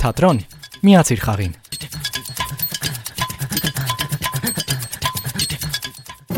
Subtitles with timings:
[0.00, 0.38] թատրոն։
[0.86, 1.56] Միացիր խաղին։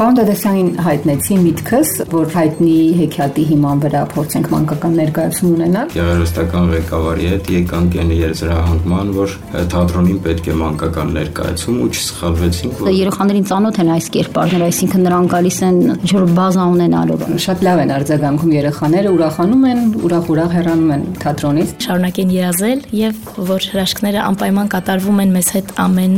[0.03, 7.29] Պարոն Դադասյանին հայտնեցի միտքս, որ հայտնի հեքիաթի հիման վրա փորձենք մանկական ներկայացում ունենալ։ Գեղարվեստական ղեկավարի
[7.31, 9.37] հետ եկանք այն եզրահանգման, որ
[9.71, 15.33] թատրոնին պետք է մանկական ներկայացում ու չսխալվեցինք, որ երեխաներին ծանոթ են այս կերպարները, այսինքն նրանք
[15.39, 21.07] գալիս են ինչ-որ բազա ունենալով։ Շատ լավ են արձագանքում երեխաները, ուրախանում են, ուրախ-ուրախ հեռանում են
[21.23, 26.17] թատրոնից։ Շարունակեն երազել եւ որ հրաշքները անպայման կատարվում են մեզ հետ ամեն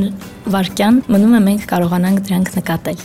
[0.54, 3.04] վարքյան, մնում է մենք կարողանանք դրանք նկատել։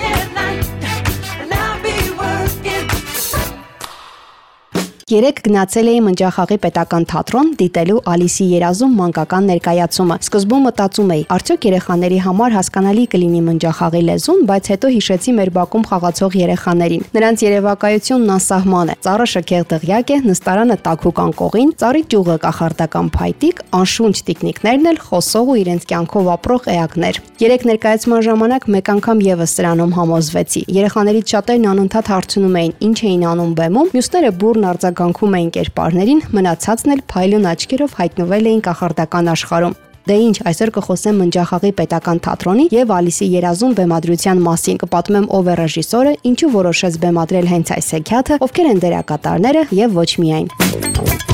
[5.11, 11.65] Երեք գնացել էի Մնջախաղի պետական թատրոն դիտելու Ալիսի երազում մանկական ներկայացումը։ Սկզբում մտածում էի, արդյոք
[11.67, 18.31] երեխաների համար հասկանալի կլինի Մնջախաղի լեզուն, բայց հետո հիշեցի մեր բակում խաղացող երեխաներին։ Նրանց երևակայությունն
[18.39, 24.89] անսահման է։ Ծառը շքեղ դղյակ է, նստարանը տաքուկ անկողին, ծառի ճյուղը կախարդական փայտիկ, անշունչ տիկնիկներն
[24.95, 30.61] էլ խոսող ու իրենց կյանքով ապրող էակներ։ Երեք ներկայացման ժամանակ մեկ անգամ եւս սրանում համոզվեցի։
[30.77, 36.19] Երեխաներից շատերն անընդհատ հարցնում էին, ինչ էին անում բեմում, մյուսները բուրն արձագանք արձագանքում էին կերպարներին,
[36.35, 42.65] մնացածն էլ փայլուն աչքերով հայտնվել էին կախարդական աշխարհում։ Դե ինչ, այսօր կխոսեմ Մնջախաղի պետական թատրոնի
[42.73, 48.39] եւ Ալիսի երազում բեմադրության մասին։ Կպատմեմ ով է ռեժիսորը, ինչու որոշեց բեմադրել հենց այս հեքիաթը,
[48.45, 51.30] ովքեր են դերակատարները եւ ոչ միայն։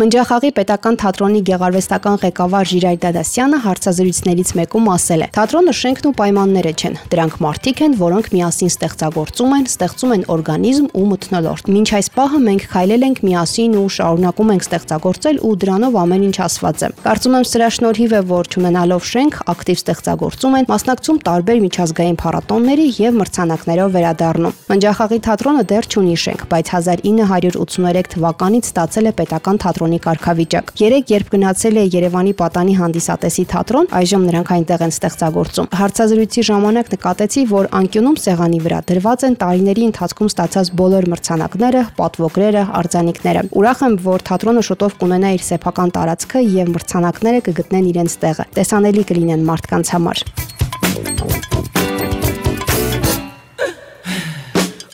[0.00, 5.26] Մնջախաղի պետական թատրոնի գեղարվեստական ղեկավար Ժիրայր Դադասյանը հարցազրույցներից մեկում ասել է.
[5.36, 10.86] Թատրոնը շենքն ու պայմանները չեն։ Դրանք մարդիկ են, որոնք միասին ստեղծագործում են, ստեղծում են օրգանիզմ
[10.96, 16.00] ու մթնոլորտ։ Մինչ այս պահը մենք քայլել ենք միասին ու շարունակում ենք ստեղծագործել ու դրանով
[16.00, 20.68] ամեն ինչ ասված է։ Կարծում եմ սրա շնորհիվ է, որ ճանենալով շենք, ակտիվ ստեղծագործում են,
[20.70, 28.70] մասնակցում տարբեր միջազգային փառատոների եւ մրցանակներով վերադառնում։ Մնջախաղի թատրոնը դեռ չունի շենք, բայց 1983 թվականից
[28.70, 34.22] ստացել է պետական թատրոն թատրոնի կարգավիճակ։ Երեք երբ գնացել է Երևանի Պատանի հանդիսատեսի թատրոն, այժմ
[34.28, 40.30] նրանք այնտեղ են ստեղծագործում։ Հարցազրույցի ժամանակ նկատեցի, որ անկյունում սեղանի վրա դրված են տարիների ընթացքում
[40.30, 46.72] ստացած բոլոր մրցանակները, պատվոգրերը, արձանիկները։ Ուրախ եմ, որ թատրոնը շուտով կունենա իր սեփական տարածքը եւ
[46.76, 50.26] մրցանակները կգտնեն իրենց տեղը։ Տեսանելի կլինեն մարդկանց համար։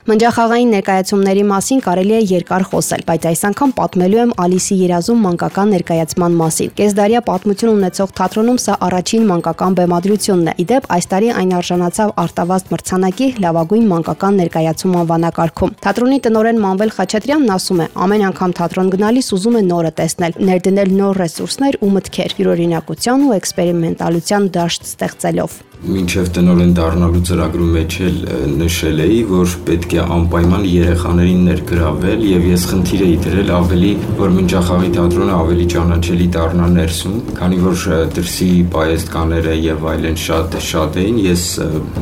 [0.07, 5.73] Մնջախաղային ներկայացումների մասին կարելի է երկար խոսել, բայց այս անգամ պատմելու եմ Ալիսի երազում մանկական
[5.75, 11.57] ներկայացման մասին։ Կեսդարյա պատմություն ունեցող թատրոնում սա առաջին մանկական բեմադրությունն է։ Իդեպ այս տարի այն
[11.59, 17.87] արժանացավ Արտավազդ մրցանակի լավագույն մանկական ներկայացում անվանակարգում։ Թատրոնի տնօրեն Մանվել Խաչատրյանն ասում է.
[18.07, 23.37] ամեն անգամ թատրոն գնալիս ուզում է նորը տեսնել, ներդնել նոր ռեսուրսներ ու մտքեր, յուրօրինակության ու
[23.43, 28.17] էքսպերիմենտալության դաշտ ստեղծելով մինչև տնօրեն դառնալու ծրագրու մեջ էլ
[28.57, 34.33] նշել էի, որ պետք է անպայման երեխաներին ներգրավել եւ ես խնդիր էի դրել ավելի, որ
[34.37, 37.85] Մինջախաղի թատրոնը ավելի ճանաչելի դառնա ներսում, քանի որ
[38.17, 41.45] դրսի պայեստկաները եւ այլն շատ շատ էին, ես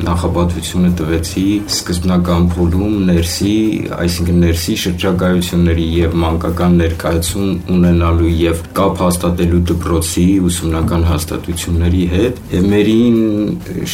[0.05, 3.57] նախապատվությունը տվեցի սկզբնական փուլում ներսի,
[3.99, 13.21] այսինքն ներսի շրջագայությունների եւ մանկական ներկայացում ունենալու եւ կապ հաստատելու դպրոցի ուսումնական հաստատությունների հետ մերին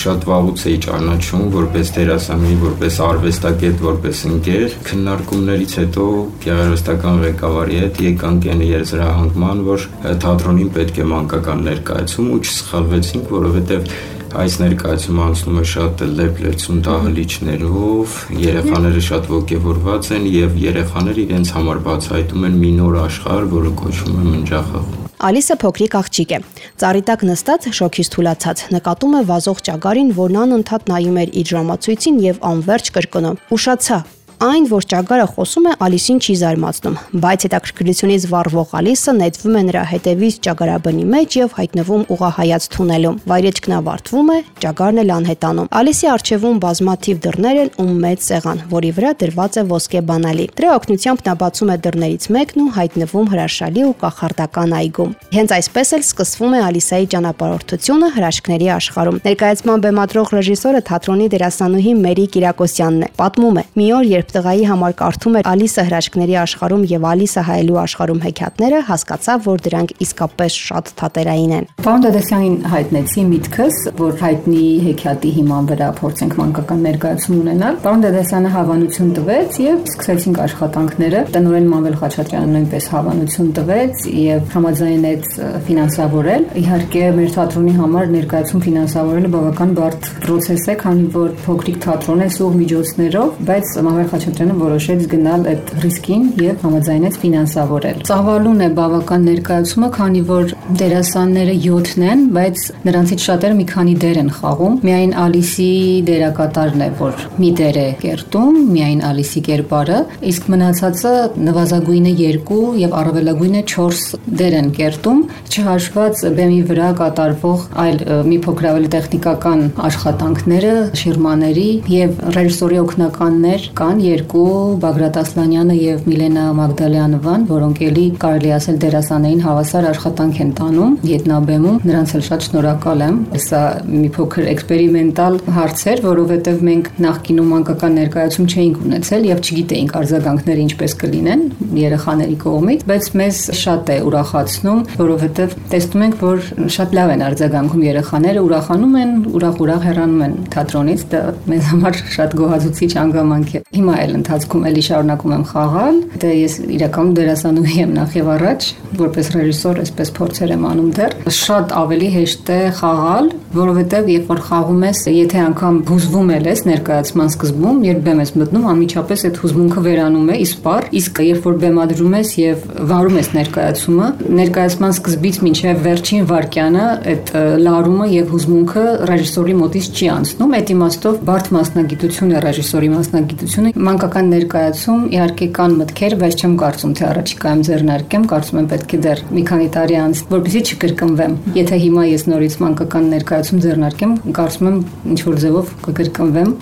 [0.01, 6.07] շատ վաղուց էի ճանաչում որպես դերասանի, որպես արվեստագետ, որպես ընկեր։ Քննարկումներից հետո
[6.45, 9.89] գեղարվեստական ղեկավարի հետ եկանք այն եզրահանգման, որ
[10.27, 13.93] թատրոնին պետք է մանկական ներկայացում ու չսխալվեցինք, որովհետև
[14.41, 18.15] այս ներկայացումը անցնում է շատ լեփ-լեցուն դահլիճներով,
[18.45, 24.19] երեխաները շատ ողջևորված են եւ երեխաները իրենց համար բացահայտում են մի նոր աշխարհ, որը կոչվում
[24.23, 26.39] է մնջախաղ։ Ալիսը փոքրիկ աղջիկ է։
[26.81, 32.41] Ծառիտակ նստած շոքից թուլացած նկատում է վազող ճագարին, որն անընդհատ նայում էր իր ժամացույցին եւ
[32.51, 33.37] անverջ կրկնում.
[33.53, 33.99] «Ուշացա,
[34.41, 39.83] Այն, որ ճագարը խոսում է, Ալիսին չի զարմացնում, բայց հետաքրքրությունից վառվող Ալիսը նետվում է նրա
[39.91, 46.63] հետևից ճագարաբնի մեջ եւ հայտնվում ուղահայաց թունելում։ Վայրեջքն ավարտվում է, ճագարն էլ անհետանում։ Ալիսի առջևում
[46.65, 51.35] բազմաթիվ դռներ են ու մեծ սեղան, որի վրա դրված է ոսկե բանալի։ Դրա օգնությամբ նա
[51.45, 56.65] բացում է դռներից մեկն ու հայտնվում հրաշալի ու կախարդական այգում։ Հենց այսպես էլ սկսվում է
[56.71, 63.65] Ալիսայի ճանապարհորդությունը հրաշքների աշխարհում։ Ներկայացման բեմադրող ռեժիսորը թատրոնի դերասանուհի Մերի Կիրակոսյանն է։ Պատմում է.
[63.81, 68.21] Մի օր, երբ երբ տղայի համար կարդում էր Ալիսը հրաշքների աշխարհում եւ Ալիսը հայելու աշխարհում
[68.25, 75.33] հեքիաթները, հասկացավ, որ դրանք իսկապես շատ թատերային են։ Պարոն Դադասյանին հայտնեցի միտքս, որ հայտնի հեքիաթի
[75.41, 81.97] հիման վրա փորձենք մանկական ներկայացում ունենալ։ Պարոն Դադասյանը հավանություն տվեց եւ սկսեցինք աշխատանքները։ Տնօրեն Մանվել
[82.01, 85.29] Խաչատրյանը նույնպես հավանություն տվեց եւ համաձայնեց
[85.71, 92.21] ֆինանսավորել։ Իհարկե, մեր թատրոնի համար ներկայացում ֆինանսավորելը բավական բարդ process է, քանի որ փոքրիկ թատրոն
[92.21, 98.67] է սուղ միջոցներով, բայց Մանվել Խաչատրյանը որոշեց գնալ այդ ռիսկին եւ համաձայնեց ֆինանսավորել։ Ծավալուն է
[98.77, 100.51] բավական ներկայացումը, քանի որ
[100.81, 105.71] դերասանները 7-ն են, բայց նրանցից շատերը մի քանի դեր են խաղում։ Միայն Ալիսի
[106.11, 109.99] դերակատարն է, որ մի դեր է կերտում, միայն Ալիսի կերպարը,
[110.31, 111.15] իսկ մնացածը
[111.49, 114.05] նվազագույնը 2 եւ առավելագույնը 4
[114.41, 122.23] դեր են կերտում, չհաշված բեմի վրա կատարվող այլ մի փոքր ավելի տեխնիկական աշխատանքները, շիրմաների եւ
[122.37, 124.51] ռեժիսորի օգնականներ կան երկու
[124.83, 131.79] Բագրատ Ասլանյանը եւ Միլենա Մագդալյանովան, որոնք էլի կարելի ասել դերասանային հավասար աշխատանք են տանում Ետնաբեմում։
[131.91, 137.97] Նրանց էլ շատ շնորհակալ եմ։ Սա մի փոքր էքսպերիմենտալ հարց էր, որովհետև մենք նախկինում մանկական
[138.01, 141.43] ներկայացում չէինք ունեցել եւ չգիտեինք արձագանքները ինչպես կլինեն
[141.81, 147.85] երեխաների կողմից, բայց մեզ շատ է ուրախացնում, որովհետև տեսնում ենք, որ շատ լավ են արձագանքում
[147.91, 151.21] երեխաները, ուրախանում են, ուրախ-ուրախ հեռանում են թատրոնից, դա
[151.51, 156.55] մեզ համար շատ գոհացուցիչ անգամանք է։ Հիմա էլ ընթացքում էլի շարունակում եմ խաղալ, դե ես
[156.77, 158.69] իրականում դերասանուհի եմ նախ եւ առաջ,
[159.01, 164.41] որպես ռեժիսոր այսպես փորձեր եմ անում դեռ։ Շատ ավելի հեշտ է խաղալ, որովհետև երբ որ
[164.47, 169.83] խաղում ես, եթե անգամ հուզվում ես ներկայացման սկզբում, երբ բեմ ես մտնում, անմիջապես այդ հուզմունքը
[169.87, 174.09] վերանում է իսպար, իսկ երբ որ բեմադրում ես եւ վարում ես ներկայացումը,
[174.41, 177.33] ներկայացման սկզբից մինչեւ վերջին վարքյանը այդ
[177.65, 184.27] լարումը եւ հուզմունքը ռեժիսորի մոտից չի անցնում, այդ իմաստով բարդ մասնագիտություն է ռեժիսորի մասնագիտությունը։ Մանկական
[184.29, 189.23] ներկայացում իհարկե կան մտքեր, բայց չեմ կարծում թե առաջիկայում ձեռնարկեմ, կարծում եմ պետք է դեռ
[189.33, 194.77] մի քանի տարի անց, որպեսզի չկրկնվեմ։ Եթե հիմա ես նորից մանկական ներկայացում ձեռնարկեմ, կարծում եմ
[195.15, 196.53] ինչ որ ձևով կկրկնվեմ։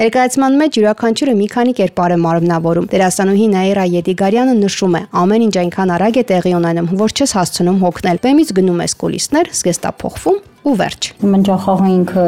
[0.00, 5.02] Ներկայացման մեջ յուրաքանչյուրը մի քանի կերպար է մարմնավորում։ Դերասանուհի Նաիրա Յետիգարյանը նշում է.
[5.24, 9.54] ամեն ինչ այնքան արագ է տեղի ունենում, որ չես հասցնում հոգնել։ Բեմից գնում ես կուլիսներ,
[9.60, 12.22] զգեստափոխվում ու վերջ։ Մնջախաղը ինքը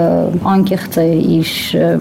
[0.52, 1.04] անկեղծ է
[1.36, 1.50] իր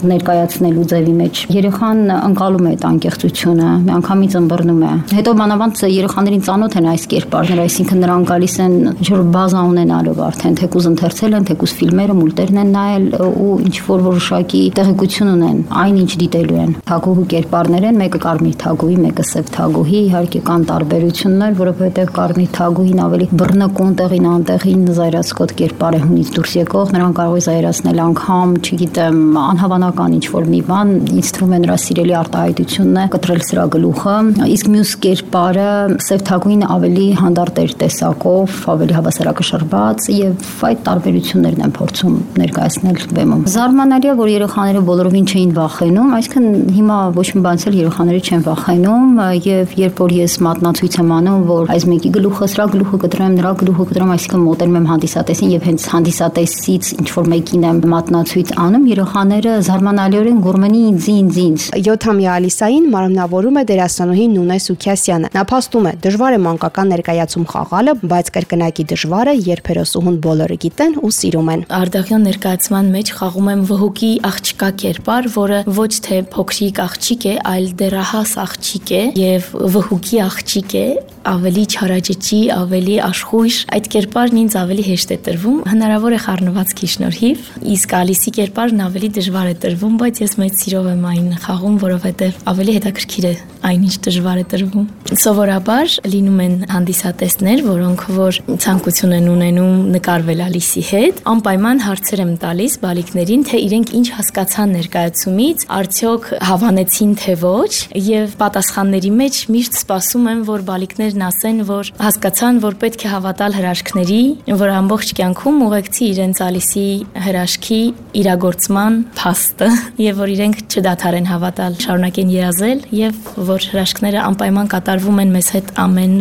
[0.09, 6.75] ներկայացնելու ձևի մեջ։ Երեխան անցալում է այդ անկեղծությունը, միանգամից ըմբռնում է։ Հետո մանավանդ երեխաներին ծանոթ
[6.75, 11.75] են այս կերպարները, այսինքն նրանք գալիս են ինչ-որ բազա ունենալով արդեն, թեկուզ ընթերցել են, թեկուզ
[11.79, 17.87] ֆիլմերը, մուլտերն են նայել ու ինչ որ որոշակի տեղեկություն ունեն, այնինչ դիտելու են։ Թագուհու կերպարներ
[17.89, 23.95] են, մեկը կարմիր թագուհի, մեկը սև թագուհի, իհարկե կան տարբերություններ, որովհետև կարմիր թագուհին ավելի բռնկուն
[24.01, 29.17] տեղին անտեղին զայրացկոտ կերպար է ունի ինձ դուրս եկող, նրան կարող է զայրացնել անգամ, չգիտեմ,
[29.41, 34.15] անհավանական ինչ որ մի բան, ինձ թվում է նրա սիրելի արտահայտությունն է կտրել սրա գլուխը,
[34.55, 35.67] իսկ մյուս կերպարը
[36.05, 43.45] Սև Թագուին ավելի հանդարտ էր տեսակով, ավելի հավասարակշռված եւ այդ տարբերություններն են փորձում ներկայացնել բեմում։
[43.55, 48.45] Զարմանալի է, որ երեխաները բոլորովին չէին վախենում, այսինքն հիմա ոչ մի բանից էլ երեխաները չեն
[48.45, 53.35] վախենում եւ երբ որ ես մատնացույց եմ անում, որ այս մեկի գլուխը, սրա գլուխը կտրեմ,
[53.35, 57.79] նրա գլուխը կտրեմ, այսինքն մոտենում եմ հանդիսատեսին եւ հենց հանդիս հանդիսատեսից ինչ որ մեկին եմ
[57.91, 65.31] մատնացույց անում, երեխաները զարմանալիորեն գուրմենի ինձ ինձ ինձ։ 7-ամյա Ալիսային մարմնավորում է դերասանուհի Նունե Սուքյասյանը։
[65.35, 70.57] Նա փաստում է, դժվար է մանկական ներկայացում խաղալը, բայց կրկնակի դժվար է, երբ հերոսուհուն բոլորը
[70.63, 76.21] գիտեն ու սիրում են։ Արդախյան ներկայացման մեջ խաղում եմ վհուկի աղջկա կերպար, որը ոչ թե
[76.35, 80.87] փոքրիկ աղջիկ է, այլ դեռահաս աղջիկ է եւ վհուկի աղջիկ է,
[81.25, 87.47] ավելի չարաճճի, ավելի աշխույժ, այդ կերպարն ինձ ավելի հեշտ է տրվում, հնարավոր է խառնվածքի շնորհիվ,
[87.73, 92.37] իսկ Ալիսի կերպարն ավելի դժվար է տրվում, բայց ես մեծ սիրով եմ այն խաղում, որովհետև
[92.51, 93.33] ավելի հետաքրքիր է
[93.65, 94.85] այնինչ դժվար է տրվում։
[95.25, 102.33] Սովորաբար լինում են հանդիսատեսներ, որոնք որ ցանկություն են ունենում նկարվել Ալիսի հետ, անպայման հարցեր եմ
[102.45, 107.73] տալիս բալիկներին, թե իրենք ինչ հասկացան ներկայացումից, արդյոք հավանեցին թե ոչ,
[108.05, 113.09] եւ պատասխանների մեջ միշտ սպասում եմ, որ բալիկներ ընկերներն ասեն, որ հասկացան, որ պետք է
[113.13, 114.21] հավատալ հրաշքների,
[114.57, 116.85] որ ամբողջ կյանքում ուղեկցի իրենց ալիսի
[117.25, 117.79] հրաշքի
[118.21, 119.69] իրագործման փաստը
[120.05, 125.75] եւ որ իրենք չդադարեն հավատալ, շարունակեն երազել եւ որ հրաշքները անպայման կատարվում են մեզ հետ
[125.85, 126.15] ամեն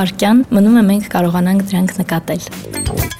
[0.00, 3.19] վարքյան, մնում է մենք կարողանանք դրանք նկատել։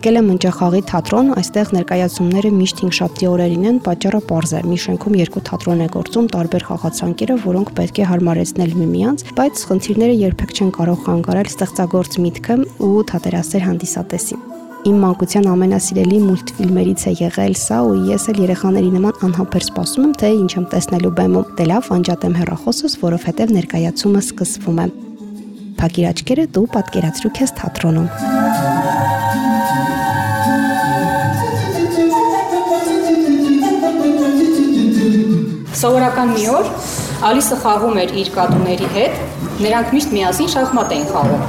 [0.00, 5.16] Եկել եմ Մնջախաղի թատրոն, այստեղ ներկայացումները միշտ 5 օրերին են, պատճառը པարզ է։ Մի շենքում
[5.20, 10.70] երկու թատրոն է գործում, տարբեր խաղացանկերը, որոնք պետք է հարմարեցնել միմյանց, բայց խնդիրները երբեք չեն
[10.78, 12.56] կարող խանգարել ստեղծագործ միտքը
[12.88, 14.40] ու թատերասեր հանդիսատեսին։
[14.88, 20.16] Իմ մանկության ամենասիրելի մուլտֆիլմերից է եղել սա ու ես էլ երեխաների նման անհամբեր սպասում եմ,
[20.24, 24.90] թե ինչ եմ տեսնելու բեմում։ Դե լավ, անջատեմ հեռախոսս, որովհետև ներկայացումը սկսվում է։
[25.84, 28.69] Փակիր աչքերը դու պատկերացրու քեզ թատրոնում։
[35.80, 36.66] Սովորական մի օր
[37.24, 39.20] Ալիսը խաղում էր իր կատուների հետ,
[39.64, 41.44] նրանք միշտ միասին շախմատ էին խաղում։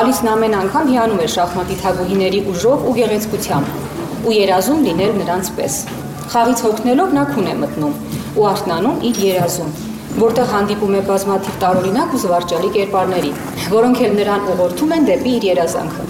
[0.00, 5.78] Ալիսն ամեն անգամ հիանում էր շախմատի թագուհիների ուժով ու գեղեցկությամբ ու երազում լինել նրանց պես։
[6.34, 7.96] Խաղից հոգնելով նա քուն է մտնում
[8.36, 9.72] ու արթնանում իր երազում,
[10.20, 13.32] որտեղ հանդիպում է բազմաթիվ տարօրինակ ու զվարճալի կերպարների,
[13.72, 16.06] որոնք էլ նրան ուղղորդում են դեպի իր երազանքը։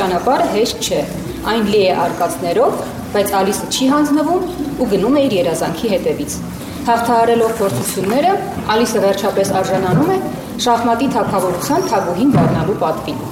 [0.00, 1.04] Ճանապարհը հեշտ չէ,
[1.52, 2.82] այն լի է արկածներով,
[3.14, 6.38] բայց Ալիսը չի հանձնվում ու գնում է իր երազանքի հետևից։
[6.84, 8.32] Հաղթահարելով փորձությունները,
[8.74, 10.16] Ալիսը վերջապես արժանանում է
[10.64, 13.22] շախմատի թակավորության թագուհին դառնալու պատվին։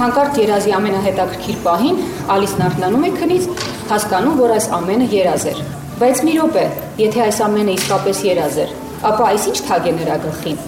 [0.00, 1.98] Հանկարծ երազի ամենահետաքրքիր պահին
[2.36, 3.48] Ալիսն արթնանում է քնից,
[3.90, 5.64] հասկանում, որ այս ամենը երազ էր։
[6.00, 6.66] Բայց մի րոպե,
[7.02, 8.76] եթե այս ամենը իսկապես երազ էր,
[9.10, 10.62] ապա այս ինչ թագ է նրա գլխին։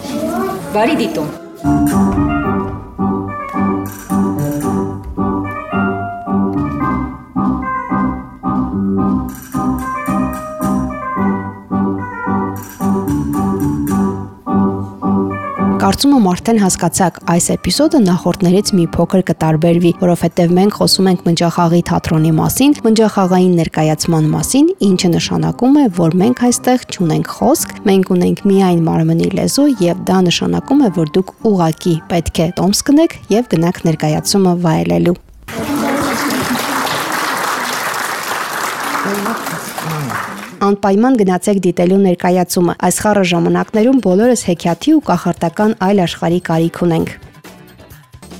[0.75, 2.12] Բարի դիտում։
[15.93, 21.81] Կարծում եմ արդեն հասկացաք, այս էպիզոդը նախորդներից մի փոքր կտարբերվի, որովհետև մենք խոսում ենք Մնջախաղի
[21.91, 28.41] թատրոնի մասին, Մնջախաղային ներկայացման մասին, ինչը նշանակում է, որ մենք այստեղ չունենք խոսք, մենք ունենք
[28.49, 33.53] միայն մարմնի լեզու եւ դա նշանակում է, որ դուք ուղակի պետք է տոմս կնեք եւ
[33.53, 35.17] գնաք ներկայացումը վայելելու։
[40.63, 47.15] անպայման գնացեք դիտելու ներկայացումը։ Այս խառը ժամանակներում բոլորս հեքիաթի ու կախարդական այլ աշխարհի կարիք ունենք։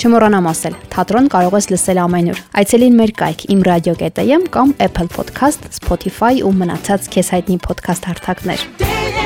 [0.03, 6.35] Չմոռանամ ասել, թատրոն կարող ես լսել ամենուր։ Այցելին մեր կայք imradio.am կամ Apple Podcast, Spotify
[6.43, 9.22] ու մնացած քեզ հայտնի podcast հարթակներ։